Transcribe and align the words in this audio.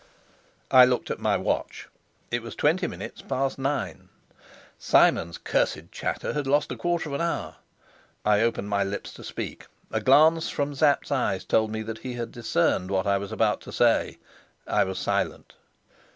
I 0.71 0.83
looked 0.83 1.11
at 1.11 1.19
my 1.19 1.37
watch. 1.37 1.87
It 2.31 2.41
was 2.41 2.55
twenty 2.55 2.87
minutes 2.87 3.21
past 3.21 3.59
nine. 3.59 4.09
Simon's 4.79 5.37
cursed 5.37 5.91
chatter 5.91 6.33
had 6.33 6.47
lost 6.47 6.71
a 6.71 6.75
quarter 6.75 7.09
of 7.09 7.13
an 7.13 7.21
hour. 7.21 7.57
I 8.25 8.39
opened 8.41 8.67
my 8.67 8.83
lips 8.83 9.13
to 9.13 9.23
speak. 9.23 9.67
A 9.91 10.01
glance 10.01 10.49
from 10.49 10.73
Sapt's 10.73 11.11
eyes 11.11 11.45
told 11.45 11.69
me 11.71 11.83
that 11.83 11.99
he 11.99 12.15
discerned 12.25 12.89
what 12.89 13.05
I 13.05 13.19
was 13.19 13.31
about 13.31 13.61
to 13.61 13.71
say. 13.71 14.17
I 14.65 14.85
was 14.85 14.97
silent. 14.97 15.53